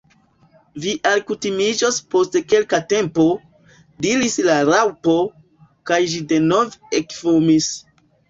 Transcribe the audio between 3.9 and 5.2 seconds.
diris la Raŭpo,